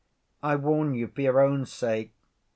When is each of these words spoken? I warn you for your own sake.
I 0.41 0.55
warn 0.55 0.95
you 0.95 1.05
for 1.09 1.21
your 1.21 1.39
own 1.41 1.67
sake. 1.67 2.11